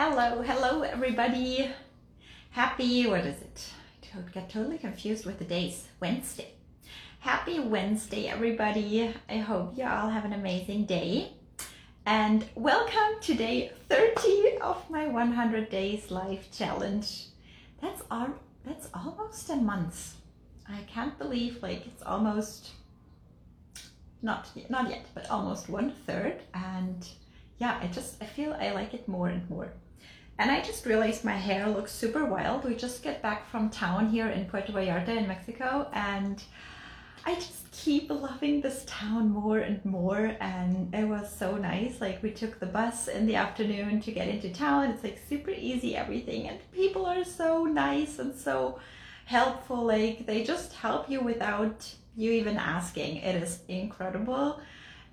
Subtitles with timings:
[0.00, 1.68] Hello, hello, everybody.
[2.50, 3.72] Happy, what is it?
[4.14, 5.88] I get totally confused with the days.
[5.98, 6.52] Wednesday.
[7.18, 9.12] Happy Wednesday, everybody.
[9.28, 11.32] I hope you all have an amazing day.
[12.06, 17.24] And welcome to day 30 of my 100 Days Life Challenge.
[17.82, 18.28] That's all,
[18.64, 20.14] that's almost a month.
[20.68, 22.70] I can't believe like it's almost
[24.22, 26.40] not not yet, but almost one third.
[26.54, 27.04] And
[27.58, 29.72] yeah, I just I feel I like it more and more.
[30.38, 32.64] And I just realized my hair looks super wild.
[32.64, 36.40] We just get back from town here in Puerto Vallarta in Mexico and
[37.26, 42.00] I just keep loving this town more and more and it was so nice.
[42.00, 44.90] Like we took the bus in the afternoon to get into town.
[44.90, 48.78] It's like super easy everything and people are so nice and so
[49.24, 49.84] helpful.
[49.84, 53.16] Like they just help you without you even asking.
[53.16, 54.60] It is incredible.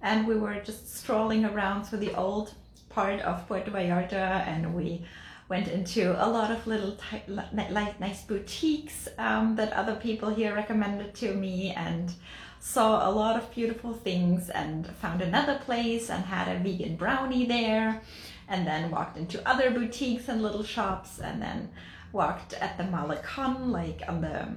[0.04, 2.54] And we were just strolling around through the old
[2.90, 5.04] part of Puerto Vallarta and we
[5.48, 11.14] went into a lot of little like nice boutiques um, that other people here recommended
[11.14, 12.14] to me and
[12.60, 17.46] saw a lot of beautiful things and found another place and had a vegan brownie
[17.46, 18.02] there
[18.48, 21.70] and then walked into other boutiques and little shops and then
[22.12, 24.48] walked at the Malecon like on the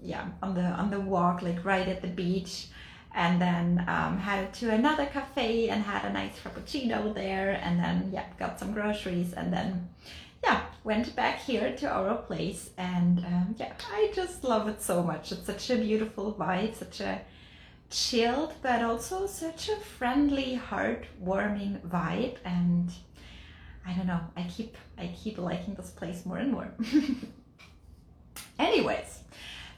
[0.00, 2.68] yeah on the on the walk like right at the beach
[3.14, 8.10] and then um, headed to another cafe and had a nice frappuccino there and then
[8.12, 9.88] yeah got some groceries and then
[10.44, 15.02] yeah went back here to our place and um, yeah i just love it so
[15.02, 15.32] much.
[15.32, 17.20] It's such a beautiful vibe such a
[17.90, 22.36] chilled but also such a friendly heartwarming vibe.
[22.44, 22.92] And
[23.86, 26.72] i don't know i keep i keep liking this place more and more.
[28.58, 29.19] Anyways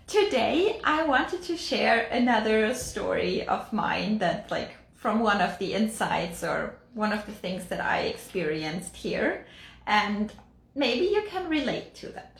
[0.06, 5.74] today I wanted to share another story of mine that like from one of the
[5.74, 9.46] insights or one of the things that I experienced here
[9.86, 10.32] and
[10.74, 12.38] maybe you can relate to that.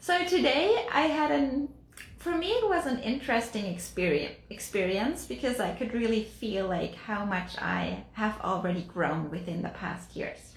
[0.00, 1.68] So today I had an
[2.18, 7.24] for me it was an interesting experience experience because I could really feel like how
[7.24, 10.55] much I have already grown within the past years.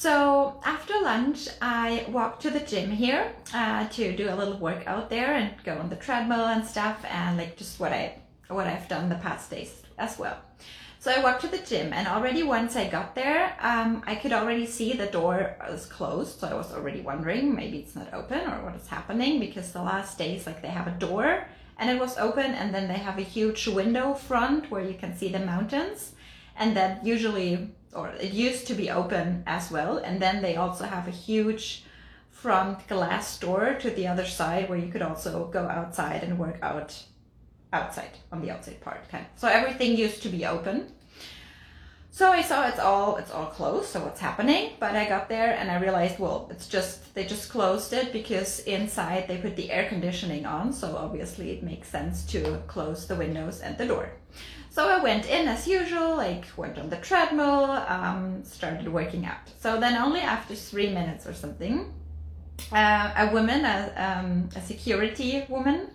[0.00, 5.10] So after lunch, I walked to the gym here uh, to do a little workout
[5.10, 8.18] there and go on the treadmill and stuff, and like just what I
[8.48, 10.38] what I've done the past days as well.
[11.00, 14.32] So I walked to the gym, and already once I got there, um, I could
[14.32, 16.40] already see the door was closed.
[16.40, 19.82] So I was already wondering maybe it's not open or what is happening because the
[19.82, 21.46] last days like they have a door
[21.78, 25.14] and it was open, and then they have a huge window front where you can
[25.14, 26.12] see the mountains,
[26.56, 29.98] and that usually or it used to be open as well.
[29.98, 31.84] And then they also have a huge
[32.30, 36.58] front glass door to the other side where you could also go outside and work
[36.62, 37.02] out
[37.72, 39.00] outside on the outside part.
[39.08, 39.24] Okay.
[39.36, 40.92] So everything used to be open.
[42.12, 43.88] So I saw it's all it's all closed.
[43.88, 44.72] So what's happening?
[44.80, 48.60] But I got there and I realized, well, it's just they just closed it because
[48.60, 50.72] inside they put the air conditioning on.
[50.72, 54.10] So obviously it makes sense to close the windows and the door.
[54.70, 59.50] So I went in as usual, like went on the treadmill, um, started working out.
[59.58, 61.92] So then only after three minutes or something,
[62.72, 65.88] uh, a woman, a, um, a security woman,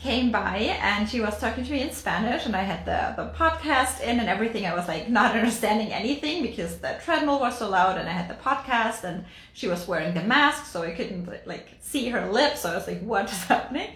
[0.00, 3.30] came by and she was talking to me in Spanish and I had the, the
[3.36, 4.64] podcast in and everything.
[4.66, 8.28] I was like not understanding anything because the treadmill was so loud and I had
[8.28, 12.60] the podcast and she was wearing the mask so I couldn't like see her lips.
[12.62, 13.90] So I was like, what is happening?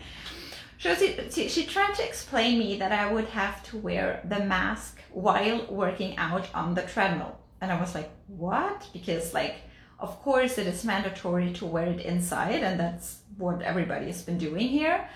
[0.79, 5.01] She, she, she tried to explain me that I would have to wear the mask
[5.13, 7.39] while working out on the treadmill.
[7.61, 8.89] And I was like, what?
[8.93, 9.57] Because like,
[9.99, 14.39] of course it is mandatory to wear it inside and that's what everybody has been
[14.39, 15.09] doing here.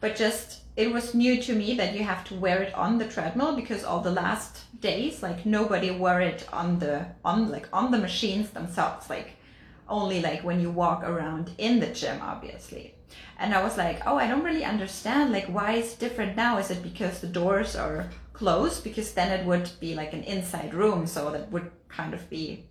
[0.00, 3.06] But just, it was new to me that you have to wear it on the
[3.06, 7.90] treadmill because all the last days, like nobody wore it on the, on like on
[7.90, 9.08] the machines themselves.
[9.08, 9.30] Like
[9.88, 12.95] only like when you walk around in the gym, obviously
[13.38, 15.32] and I was like, oh, I don't really understand.
[15.32, 16.58] Like, why it's different now?
[16.58, 18.82] Is it because the doors are closed?
[18.82, 22.64] Because then it would be like an inside room, so that would kind of be,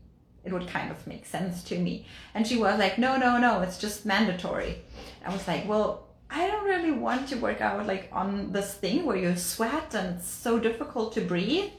[0.44, 2.08] it would kind of make sense to me.
[2.34, 4.82] And she was like, no, no, no, it's just mandatory.
[5.24, 9.06] I was like, well, I don't really want to work out like on this thing
[9.06, 11.70] where you sweat and it's so difficult to breathe.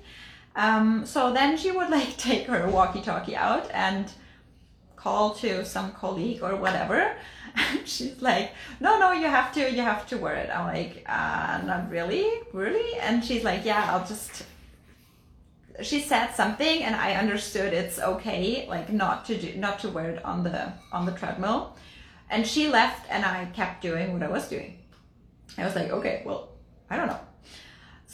[0.55, 4.11] Um, so then she would like take her walkie-talkie out and
[4.95, 7.17] call to some colleague or whatever
[7.85, 10.51] she's like, no, no, you have to, you have to wear it.
[10.51, 12.99] I'm like, uh, not really, really.
[13.01, 14.45] And she's like, yeah, I'll just.
[15.83, 20.11] She said something, and I understood it's okay, like not to do, not to wear
[20.11, 21.77] it on the on the treadmill.
[22.31, 24.79] And she left, and I kept doing what I was doing.
[25.59, 26.49] I was like, okay, well,
[26.89, 27.21] I don't know.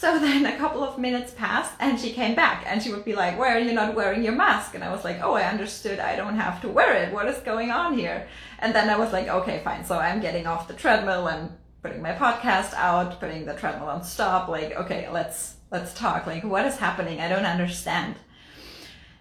[0.03, 3.15] So then a couple of minutes passed and she came back and she would be
[3.15, 4.75] like, Why are you not wearing your mask?
[4.75, 6.01] And I was like, Oh, I understood.
[6.01, 7.13] I don't have to wear it.
[7.13, 8.27] What is going on here?
[8.59, 9.85] And then I was like, Okay, fine.
[9.85, 11.53] So I'm getting off the treadmill and
[11.85, 14.49] putting my podcast out, putting the treadmill on stop.
[14.49, 16.27] Like, okay, let's, let's talk.
[16.27, 17.21] Like, what is happening?
[17.21, 18.17] I don't understand.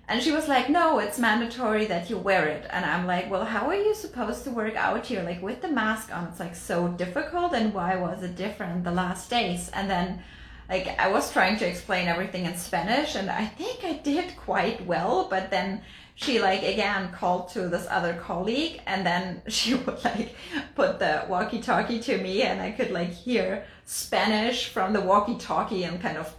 [0.08, 2.66] And she was like, no, it's mandatory that you wear it.
[2.72, 5.22] And I'm like, well, how are you supposed to work out here?
[5.22, 7.54] Like with the mask on, it's like so difficult.
[7.54, 9.70] And why was it different the last days?
[9.74, 10.24] And then
[10.72, 14.86] like I was trying to explain everything in Spanish and I think I did quite
[14.86, 15.82] well, but then
[16.16, 20.34] she like again called to this other colleague and then she would like
[20.76, 25.36] put the walkie talkie to me and I could like hear Spanish from the walkie
[25.36, 26.34] talkie and kind of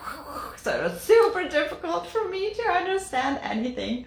[0.56, 4.04] so it was super difficult for me to understand anything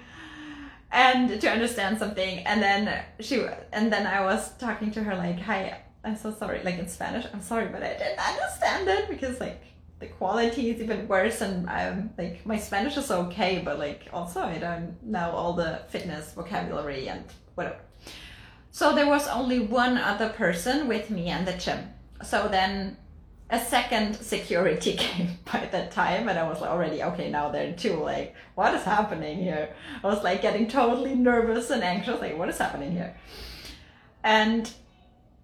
[0.91, 2.45] and to understand something.
[2.45, 6.61] And then she and then I was talking to her like hi I'm so sorry
[6.63, 9.61] like in Spanish I'm sorry but I didn't understand it because like
[9.99, 14.41] the quality is even worse and I'm like my Spanish is okay but like also
[14.41, 17.23] I don't know all the fitness vocabulary and
[17.55, 17.77] whatever.
[18.71, 21.79] So there was only one other person with me in the gym.
[22.23, 22.97] So then
[23.49, 27.69] a second security came by that time and I was like already okay now there
[27.69, 29.69] are two like what is happening here?
[30.03, 33.15] I was like getting totally nervous and anxious like what is happening here?
[34.23, 34.69] And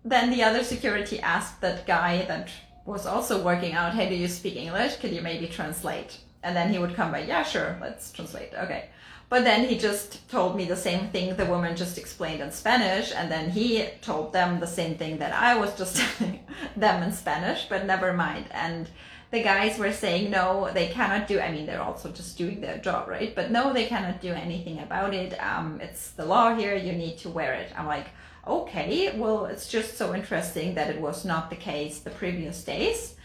[0.04, 2.50] then the other security asked that guy that
[2.86, 4.98] was also working out, hey, do you speak English?
[4.98, 6.20] Could you maybe translate?
[6.42, 8.54] And then he would come by, yeah, sure, let's translate.
[8.54, 8.90] Okay.
[9.30, 13.14] But then he just told me the same thing the woman just explained in Spanish,
[13.14, 16.40] and then he told them the same thing that I was just telling
[16.76, 18.46] them in Spanish, but never mind.
[18.50, 18.90] And
[19.30, 22.80] the guys were saying, no, they cannot do, I mean, they're also just doing their
[22.80, 23.36] job, right?
[23.36, 25.40] But no, they cannot do anything about it.
[25.40, 27.72] Um, it's the law here, you need to wear it.
[27.78, 28.08] I'm like,
[28.50, 33.16] okay, well, it's just so interesting that it was not the case the previous days.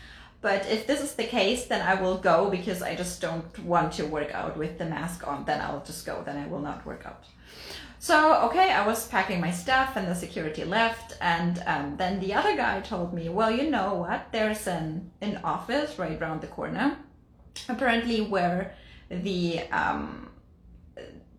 [0.40, 3.94] But if this is the case, then I will go because I just don't want
[3.94, 5.46] to work out with the mask on.
[5.46, 6.22] Then I'll just go.
[6.22, 7.24] Then I will not work out.
[7.98, 11.16] So, okay, I was packing my stuff and the security left.
[11.22, 14.26] And um, then the other guy told me, well, you know what?
[14.32, 16.98] There's an, an office right around the corner,
[17.66, 18.74] apparently where
[19.08, 20.28] the um,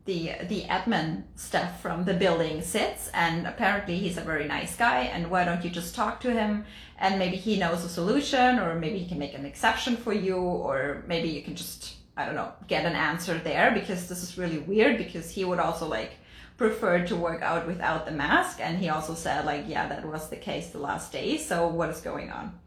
[0.05, 5.01] the the admin staff from the building sits and apparently he's a very nice guy
[5.01, 6.65] and why don't you just talk to him?
[6.99, 10.37] And maybe he knows a solution or maybe he can make an exception for you
[10.37, 14.37] or maybe you can just i don't know get an answer there because this is
[14.37, 16.13] really weird because he would also like
[16.55, 20.29] prefer to work out without the mask and he also said like yeah that was
[20.29, 22.57] the case the last day so what is going on?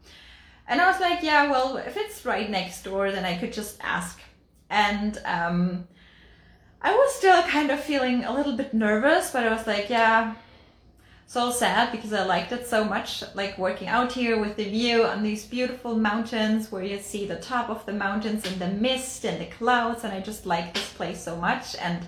[0.67, 3.77] And i was like yeah well if it's right next door then i could just
[3.81, 4.19] ask.
[4.69, 5.87] And um
[6.81, 10.35] I was still kind of feeling a little bit nervous, but I was like, yeah,
[11.27, 15.03] so sad because I liked it so much, like working out here with the view
[15.03, 19.25] on these beautiful mountains where you see the top of the mountains and the mist
[19.25, 21.75] and the clouds, and I just like this place so much.
[21.75, 22.07] And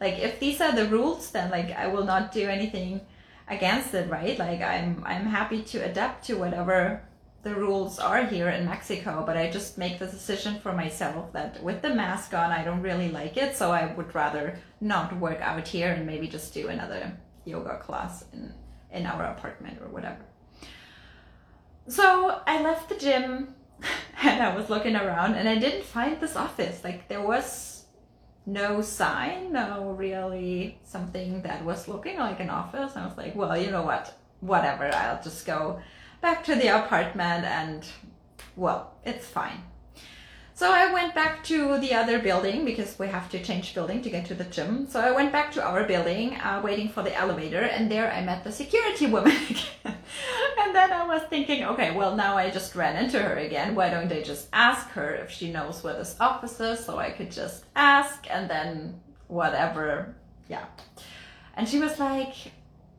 [0.00, 3.00] like, if these are the rules, then like I will not do anything
[3.48, 4.38] against it, right?
[4.38, 7.02] Like I'm I'm happy to adapt to whatever
[7.42, 11.62] the rules are here in Mexico, but I just make the decision for myself that
[11.62, 13.56] with the mask on, I don't really like it.
[13.56, 17.12] So I would rather not work out here and maybe just do another
[17.46, 18.52] yoga class in,
[18.92, 20.20] in our apartment or whatever.
[21.88, 23.54] So I left the gym
[24.22, 26.84] and I was looking around and I didn't find this office.
[26.84, 27.86] Like there was
[28.44, 32.96] no sign, no really something that was looking like an office.
[32.96, 34.14] I was like, well, you know what?
[34.40, 35.80] Whatever, I'll just go
[36.20, 37.86] back to the apartment and
[38.56, 39.62] well, it's fine.
[40.60, 44.10] So I went back to the other building because we have to change building to
[44.10, 44.86] get to the gym.
[44.90, 48.22] So I went back to our building, uh, waiting for the elevator, and there I
[48.22, 49.96] met the security woman again.
[50.60, 53.74] and then I was thinking, okay, well now I just ran into her again.
[53.74, 57.08] Why don't I just ask her if she knows where this office is, so I
[57.08, 60.14] could just ask and then whatever,
[60.46, 60.66] yeah.
[61.54, 62.34] And she was like,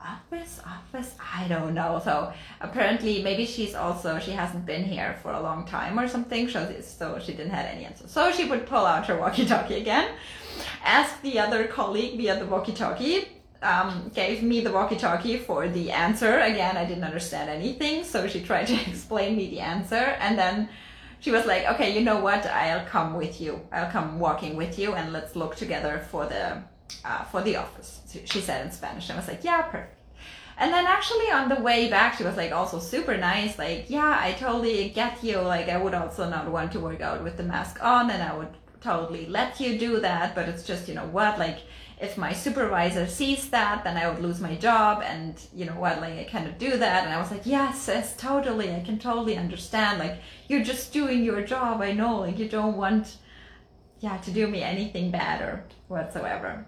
[0.05, 0.59] office?
[0.65, 1.15] Office?
[1.35, 2.01] I don't know.
[2.03, 6.49] So apparently maybe she's also she hasn't been here for a long time or something
[6.49, 10.11] so, so she didn't have any answer so she would pull out her walkie-talkie again
[10.83, 13.27] ask the other colleague via the walkie-talkie
[13.63, 16.39] um, gave me the walkie-talkie for the answer.
[16.39, 20.69] Again i didn't understand anything so she tried to explain me the answer and then
[21.19, 22.45] she was like okay you know what?
[22.47, 23.61] I'll come with you.
[23.71, 26.63] I'll come walking with you and let's look together for the
[27.05, 28.01] uh, for the office.
[28.25, 29.09] She said in Spanish.
[29.09, 29.97] I was like, yeah, perfect.
[30.57, 33.57] And then actually on the way back, she was like also super nice.
[33.57, 35.39] Like, yeah, I totally get you.
[35.39, 38.37] Like, I would also not want to work out with the mask on, and I
[38.37, 40.35] would totally let you do that.
[40.35, 41.39] But it's just, you know what?
[41.39, 41.59] Like,
[41.99, 45.03] if my supervisor sees that, then I would lose my job.
[45.05, 47.05] And you know what, like I cannot do that.
[47.05, 48.73] And I was like, yes, yes, totally.
[48.73, 49.99] I can totally understand.
[49.99, 50.17] Like
[50.47, 51.81] you're just doing your job.
[51.81, 53.17] I know, like you don't want,
[53.99, 56.65] yeah, to do me anything bad or whatsoever.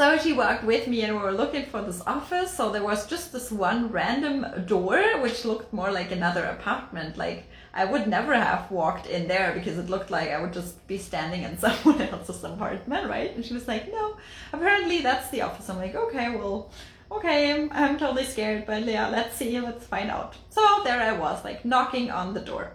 [0.00, 2.50] So she walked with me and we were looking for this office.
[2.54, 7.18] So there was just this one random door, which looked more like another apartment.
[7.18, 10.86] Like I would never have walked in there because it looked like I would just
[10.86, 13.36] be standing in someone else's apartment, right?
[13.36, 14.16] And she was like, no,
[14.54, 15.68] apparently that's the office.
[15.68, 16.70] I'm like, okay, well,
[17.12, 20.34] okay, I'm, I'm totally scared, but yeah, let's see, let's find out.
[20.48, 22.72] So there I was, like knocking on the door.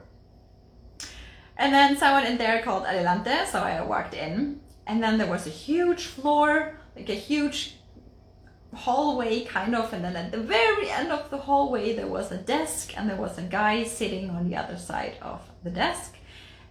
[1.58, 4.60] And then someone in there called Adelante, so I walked in.
[4.86, 7.76] And then there was a huge floor, like a huge
[8.76, 12.38] hallway kind of and then at the very end of the hallway there was a
[12.38, 16.18] desk and there was a guy sitting on the other side of the desk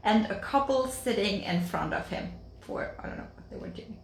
[0.02, 3.68] and a couple sitting in front of him for i don't know what they were
[3.68, 3.96] doing.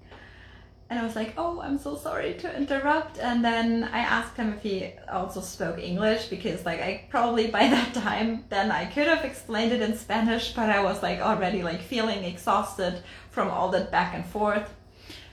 [0.89, 3.19] And i was like oh i'm so sorry to interrupt.
[3.19, 7.69] And then i asked him if he also spoke english because like i probably by
[7.69, 11.63] that time then i could have explained it in spanish but i was like already
[11.63, 14.75] like feeling exhausted from all that back and forth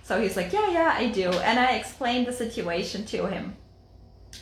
[0.07, 1.29] so he's like, yeah, yeah, I do.
[1.29, 3.57] And I explained the situation to him.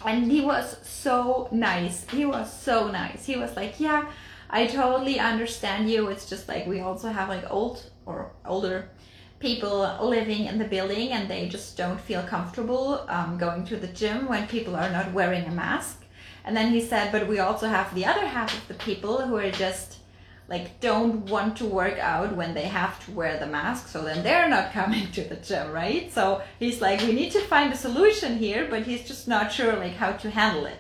[0.06, 2.08] And he was so nice.
[2.08, 3.26] He was so nice.
[3.26, 4.06] He was like, yeah,
[4.48, 6.10] I totally understand you.
[6.10, 8.90] It's just like we also have like old or older
[9.40, 13.88] people living in the building and they just don't feel comfortable um, going to the
[13.88, 16.06] gym when people are not wearing a mask.
[16.44, 19.36] And then he said, but we also have the other half of the people who
[19.38, 19.98] are just
[20.48, 24.22] like don't want to work out when they have to wear the mask so then
[24.24, 26.12] they're not coming to the gym right?
[26.12, 29.76] So he's like we need to find a solution here but he's just not sure
[29.76, 30.80] like how to handle it.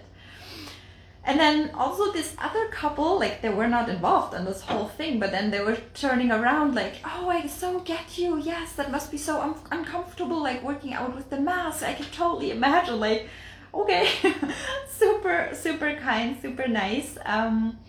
[1.27, 5.19] And then also this other couple like they were not involved in this whole thing
[5.19, 8.37] but then they were turning around like oh i so get you.
[8.37, 11.81] Yes that must be so un- uncomfortable like working out with the mask.
[11.81, 13.27] I can totally imagine like
[13.73, 14.07] okay.
[14.89, 17.17] Super super kind super nice.
[17.25, 17.79] Um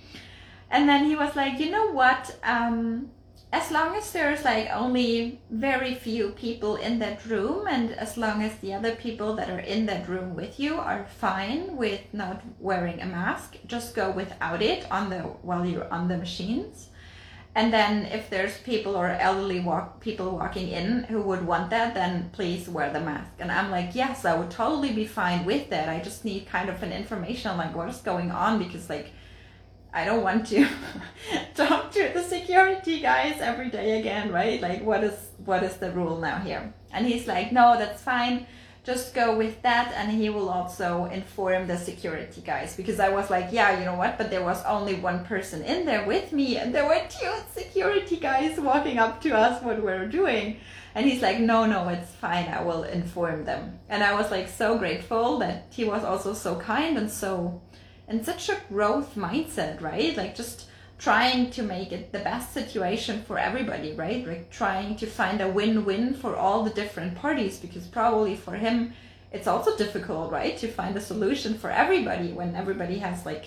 [0.70, 2.36] and then he was like, you know what?
[2.42, 3.10] Um,
[3.52, 8.42] as long as there's like only very few people in that room, and as long
[8.42, 12.42] as the other people that are in that room with you are fine with not
[12.58, 16.88] wearing a mask, just go without it on the while you're on the machines.
[17.54, 21.94] And then if there's people or elderly walk people walking in who would want that,
[21.94, 23.30] then please wear the mask.
[23.38, 25.88] And I'm like, yes, I would totally be fine with that.
[25.88, 29.12] I just need kind of an information on like what is going on because like
[29.96, 30.68] I don't want to
[31.54, 34.60] talk to the security guys every day again, right?
[34.60, 36.74] Like what is what is the rule now here?
[36.92, 38.46] And he's like, no, that's fine.
[38.84, 43.30] Just go with that, and he will also inform the security guys because I was
[43.30, 44.18] like, yeah, you know what?
[44.18, 48.18] But there was only one person in there with me, and there were two security
[48.18, 50.60] guys walking up to us what we are doing.
[50.94, 52.48] And he's like, no, no, it's fine.
[52.48, 53.80] I will inform them.
[53.88, 57.60] And I was like so grateful that he was also so kind and so
[58.08, 60.16] and such a growth mindset, right?
[60.16, 60.66] Like just
[60.98, 64.26] trying to make it the best situation for everybody, right?
[64.26, 68.94] Like trying to find a win-win for all the different parties because probably for him
[69.32, 70.56] it's also difficult, right?
[70.58, 73.46] To find a solution for everybody when everybody has like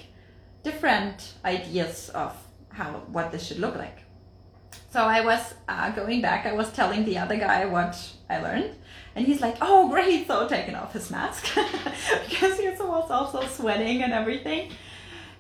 [0.62, 2.36] different ideas of
[2.70, 4.00] how what this should look like.
[4.92, 7.98] So I was uh, going back, I was telling the other guy what
[8.30, 8.76] I learned
[9.16, 10.28] and he's like, oh, great.
[10.28, 11.56] So taking off his mask
[12.30, 14.72] because he was also sweating and everything.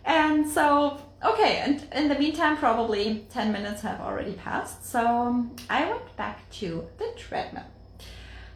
[0.06, 1.58] And so, okay.
[1.58, 4.86] And in the meantime, probably 10 minutes have already passed.
[4.86, 7.66] So um, I went back to the treadmill.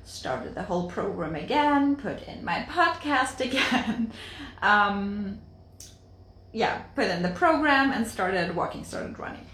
[0.03, 4.11] Started the whole program again, put in my podcast again.
[4.61, 5.39] um,
[6.51, 9.45] yeah, put in the program and started walking, started running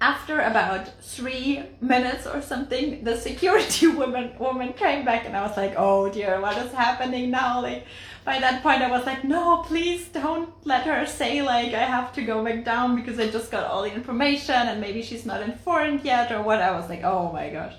[0.00, 5.56] after about three minutes or something, the security woman woman came back, and I was
[5.56, 7.84] like, "Oh dear, what is happening now?" Like,
[8.24, 12.12] by that point, I was like, "No, please don't let her say like I have
[12.14, 15.42] to go back down because I just got all the information, and maybe she's not
[15.42, 17.74] informed yet or what." I was like, "Oh my gosh,"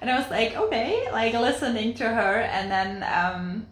[0.00, 3.66] and I was like, "Okay," like listening to her, and then um,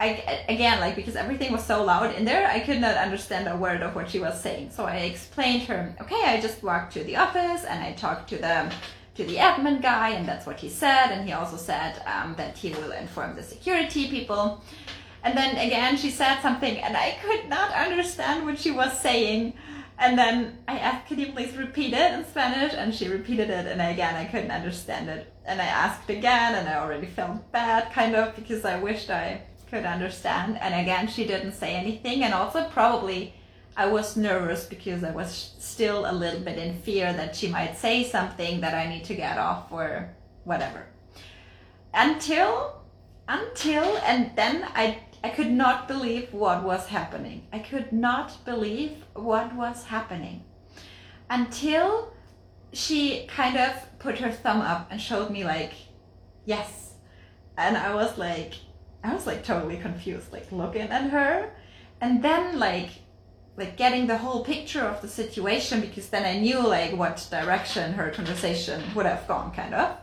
[0.00, 3.56] I, again, like because everything was so loud in there, I could not understand a
[3.56, 4.70] word of what she was saying.
[4.70, 8.36] So I explained her, okay, I just walked to the office and I talked to
[8.36, 8.72] the
[9.14, 11.12] to the admin guy, and that's what he said.
[11.12, 14.60] And he also said um, that he will inform the security people.
[15.22, 19.54] And then again, she said something, and I could not understand what she was saying.
[19.98, 23.66] And then I asked, "Can you please repeat it in Spanish?" And she repeated it,
[23.66, 25.32] and again, I couldn't understand it.
[25.46, 29.42] And I asked again, and I already felt bad, kind of, because I wished I
[29.74, 30.56] could understand.
[30.60, 32.22] And again, she didn't say anything.
[32.22, 33.34] And also, probably,
[33.76, 37.76] I was nervous because I was still a little bit in fear that she might
[37.76, 40.14] say something that I need to get off or
[40.44, 40.86] whatever.
[41.92, 42.82] Until,
[43.26, 47.48] until, and then I, I could not believe what was happening.
[47.52, 50.44] I could not believe what was happening
[51.28, 52.12] until
[52.72, 55.72] she kind of put her thumb up and showed me like,
[56.44, 56.92] yes.
[57.56, 58.54] And I was like,
[59.04, 61.50] I was like totally confused, like looking at her,
[62.00, 62.88] and then like
[63.56, 67.92] like getting the whole picture of the situation because then I knew like what direction
[67.92, 69.96] her conversation would have gone kind of.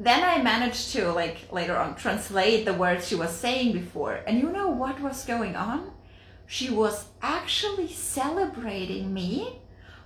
[0.00, 4.20] Then I managed to like later on translate the words she was saying before.
[4.26, 5.92] And you know what was going on?
[6.46, 9.60] She was actually celebrating me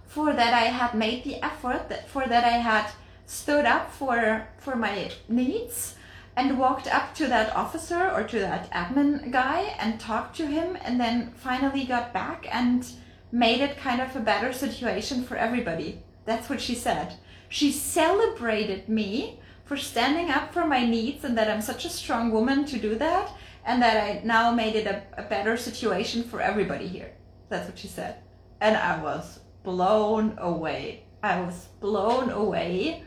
[0.07, 2.91] for that I had made the effort that for that I had
[3.27, 5.95] stood up for for my needs
[6.37, 10.77] and walked up to that officer or to that admin guy and talked to him
[10.83, 12.91] and then finally got back and
[13.31, 16.03] made it kind of a better situation for everybody.
[16.25, 17.15] That's what she said.
[17.49, 22.31] She celebrated me for standing up for my needs and that I'm such a strong
[22.31, 23.31] woman to do that
[23.65, 27.13] and that I now made it a, a better situation for everybody here.
[27.49, 28.17] That's what she said.
[28.61, 31.05] And I was blown away.
[31.23, 33.05] I was blown away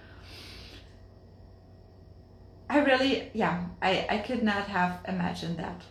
[2.70, 5.82] I really, yeah, I, I could not have imagined that.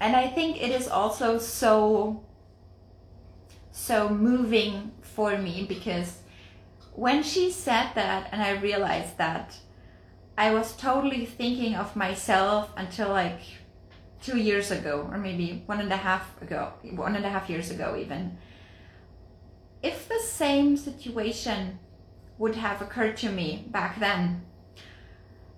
[0.00, 2.24] And I think it is also so,
[3.70, 6.18] so moving for me because
[6.94, 9.56] when she said that and I realized that,
[10.36, 13.40] I was totally thinking of myself until like
[14.22, 17.70] two years ago, or maybe one and a half ago, one and a half years
[17.70, 18.38] ago, even.
[19.82, 21.80] If the same situation
[22.38, 24.44] would have occurred to me back then,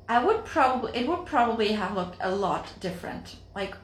[0.08, 3.36] I would probably it would probably have looked a lot different.
[3.54, 3.74] Like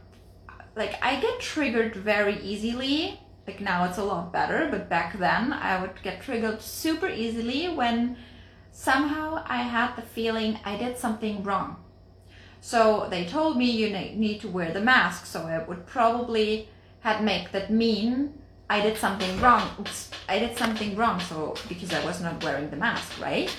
[0.76, 3.20] like I get triggered very easily.
[3.46, 7.68] Like now it's a lot better, but back then I would get triggered super easily
[7.68, 8.16] when
[8.70, 11.76] somehow I had the feeling I did something wrong.
[12.60, 16.68] So they told me you need to wear the mask, so I would probably
[17.00, 18.34] had make that mean
[18.68, 19.68] I did something wrong.
[19.80, 23.50] Oops, I did something wrong, so because I was not wearing the mask, right?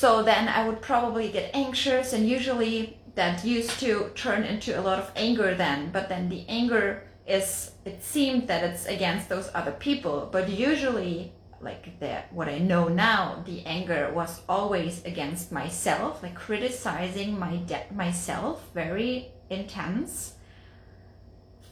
[0.00, 4.80] So then I would probably get anxious, and usually that used to turn into a
[4.80, 5.90] lot of anger then.
[5.92, 11.34] But then the anger is, it seemed that it's against those other people, but usually
[11.60, 11.84] like
[12.30, 18.66] what i know now the anger was always against myself like criticizing my de- myself
[18.72, 20.36] very intense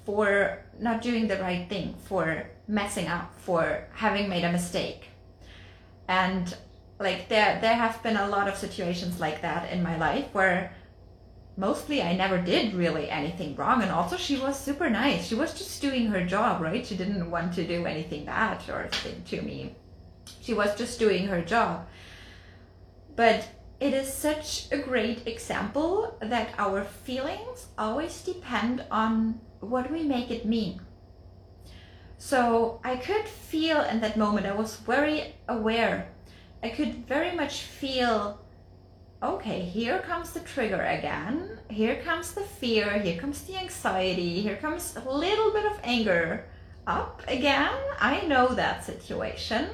[0.04, 5.08] for not doing the right thing for messing up for having made a mistake
[6.06, 6.54] and
[6.98, 10.72] like there there have been a lot of situations like that in my life where
[11.56, 15.26] mostly I never did really anything wrong and also she was super nice.
[15.26, 16.86] She was just doing her job, right?
[16.86, 19.74] She didn't want to do anything bad or thing to me.
[20.40, 21.86] She was just doing her job.
[23.16, 23.48] But
[23.80, 30.30] it is such a great example that our feelings always depend on what we make
[30.30, 30.80] it mean.
[32.18, 36.08] So I could feel in that moment, I was very aware
[36.62, 38.40] I could very much feel
[39.22, 41.58] okay, here comes the trigger again.
[41.68, 42.98] Here comes the fear.
[42.98, 44.40] Here comes the anxiety.
[44.40, 46.44] Here comes a little bit of anger
[46.86, 47.78] up again.
[47.98, 49.68] I know that situation.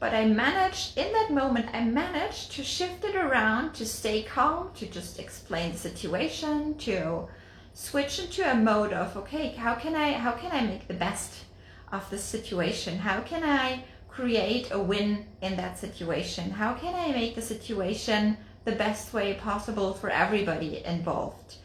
[0.00, 4.70] But I managed, in that moment, I managed to shift it around, to stay calm,
[4.74, 7.28] to just explain the situation, to
[7.72, 11.44] switch into a mode of, okay, how can I, how can I make the best
[11.90, 12.98] of the situation?
[12.98, 13.84] How can I
[14.14, 16.50] create a win in that situation?
[16.50, 21.56] How can I make the situation the best way possible for everybody involved?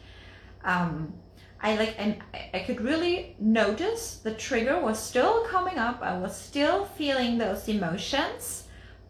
[0.64, 1.14] Um,
[1.62, 2.18] I like and
[2.54, 6.02] I could really notice the trigger was still coming up.
[6.02, 8.68] I was still feeling those emotions,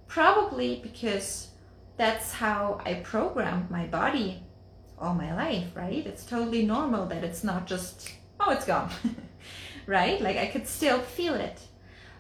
[0.08, 1.50] probably because
[1.96, 4.44] that's how I programmed my body
[4.98, 6.06] all my life, right?
[6.06, 8.92] It's totally normal that it's not just oh, it's gone.
[9.86, 10.20] right?
[10.20, 11.62] Like I could still feel it.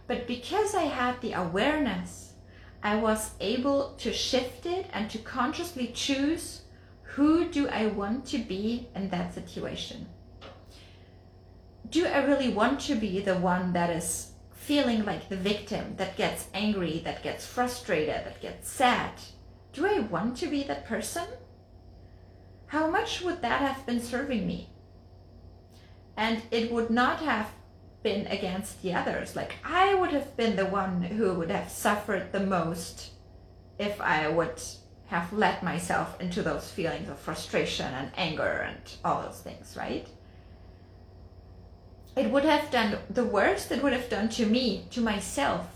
[0.10, 2.34] But because I had the awareness,
[2.82, 6.63] I was able to shift it and to consciously choose
[7.04, 10.08] who do I want to be in that situation.
[11.91, 16.17] Do I really want to be the one that is feeling like the victim, that
[16.17, 19.12] gets angry, that gets frustrated, that gets sad?
[19.74, 21.28] Do I want to be that person?
[22.65, 24.69] How much would that have been serving me?
[26.17, 27.52] And it would not have
[28.04, 29.36] been against the others.
[29.36, 33.12] Like I would have been the one who would have suffered the most
[33.78, 34.62] if I would
[35.08, 40.08] have let myself into those feelings of frustration and anger and all those things, right?
[42.16, 45.68] It would have done the worst it would have done to me, to myself.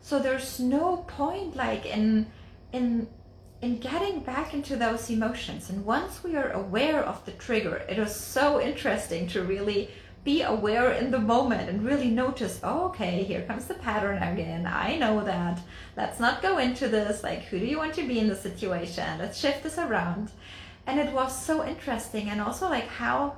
[0.00, 2.26] So there's no point like in
[2.72, 3.08] in
[3.60, 5.68] in getting back into those emotions.
[5.68, 9.90] And once we are aware of the trigger, it is so interesting to really
[10.24, 14.66] be aware in the moment and really notice, oh, okay, here comes the pattern again.
[14.66, 15.60] I know that.
[15.96, 17.22] Let's not go into this.
[17.22, 19.18] Like, who do you want to be in the situation?
[19.18, 20.30] Let's shift this around.
[20.86, 22.28] And it was so interesting.
[22.28, 23.36] And also, like, how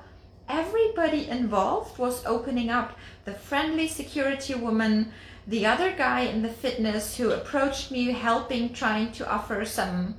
[0.49, 2.99] everybody involved was opening up.
[3.25, 5.12] The friendly security woman,
[5.47, 10.16] the other guy in the fitness who approached me, helping, trying to offer some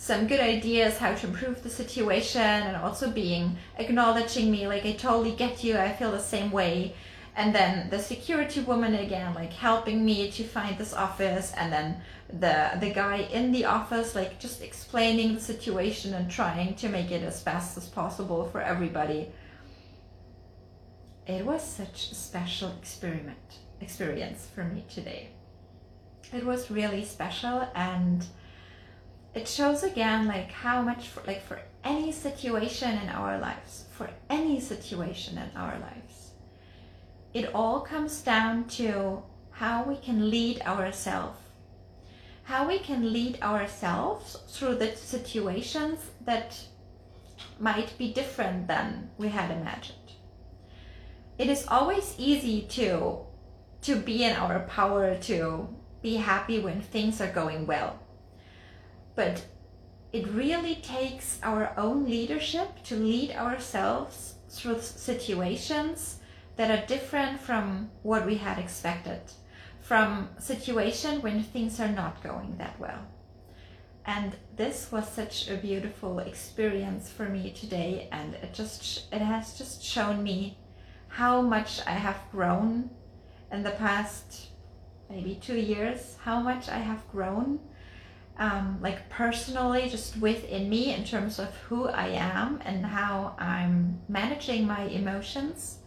[0.00, 4.92] some good ideas how to improve the situation and also being acknowledging me like i
[4.92, 6.94] totally get you i feel the same way.
[7.34, 12.00] And then the security woman again like helping me to find this office and then
[12.44, 17.10] the the guy in the office like just explaining the situation and trying to make
[17.12, 19.30] it as fast as possible for everybody.
[21.26, 23.48] It was such a special experiment
[23.80, 25.30] experience for me today.
[26.32, 28.26] It was really special and
[29.38, 34.10] it shows again like how much for, like for any situation in our lives for
[34.30, 36.30] any situation in our lives.
[37.34, 41.38] It all comes down to how we can lead ourselves
[42.44, 46.58] how we can lead ourselves through the situations that
[47.60, 50.08] might be different than we had imagined.
[51.36, 53.18] It is always easy to
[53.82, 55.68] to be in our power to
[56.00, 58.00] be happy when things are going well
[59.18, 59.44] but
[60.12, 66.20] it really takes our own leadership to lead ourselves through situations
[66.54, 69.20] that are different from what we had expected,
[69.80, 73.08] from situation when things are not going that well.
[74.06, 79.58] And this was such a beautiful experience for me today, and it just it has
[79.58, 80.58] just shown me
[81.08, 82.90] how much I have grown
[83.50, 84.50] in the past
[85.10, 87.58] maybe two years, how much I have grown
[88.38, 94.00] um, like personally, just within me in terms of who I am and how I'm
[94.08, 95.78] managing my emotions,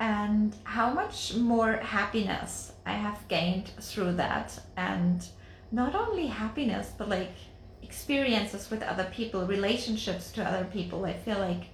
[0.00, 4.58] and how much more happiness I have gained through that.
[4.76, 5.26] And
[5.70, 7.32] not only happiness, but like
[7.82, 11.04] experiences with other people, relationships to other people.
[11.04, 11.64] I feel like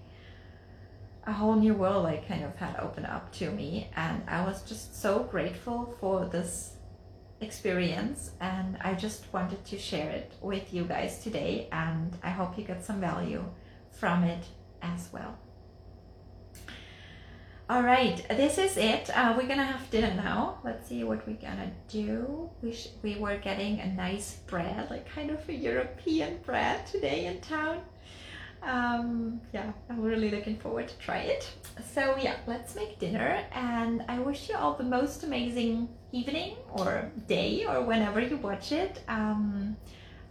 [1.27, 4.63] a whole new world like kind of had opened up to me and I was
[4.63, 6.74] just so grateful for this
[7.45, 12.59] experience and I just wanted to share it with you guys today and I hope
[12.59, 13.45] you get some value
[13.93, 14.45] from it
[14.83, 15.39] as well.
[17.71, 19.09] All right, this is it.
[19.17, 20.59] Uh, we're gonna have dinner now.
[20.65, 22.51] Let's see what we're gonna do.
[22.61, 27.41] We we were getting a nice bread, like kind of a European bread today in
[27.41, 27.81] town
[28.65, 31.49] um, yeah, I'm really looking forward to try it.
[31.93, 37.11] So yeah, let's make dinner and I wish you all the most amazing evening or
[37.27, 39.03] day or whenever you watch it.
[39.09, 39.77] Um,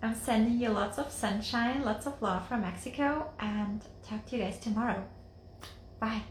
[0.01, 4.43] I'm sending you lots of sunshine, lots of love from Mexico and talk to you
[4.43, 5.03] guys tomorrow.
[5.99, 6.21] Bye.